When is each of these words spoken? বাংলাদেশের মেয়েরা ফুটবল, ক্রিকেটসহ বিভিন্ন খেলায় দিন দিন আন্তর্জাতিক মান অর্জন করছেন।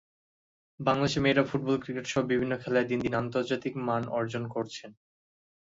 বাংলাদেশের 0.79 1.23
মেয়েরা 1.23 1.43
ফুটবল, 1.43 1.75
ক্রিকেটসহ 1.79 2.21
বিভিন্ন 2.23 2.53
খেলায় 2.57 2.87
দিন 2.87 2.99
দিন 2.99 3.13
আন্তর্জাতিক 3.15 3.73
মান 3.87 4.03
অর্জন 4.09 4.43
করছেন। 4.47 4.89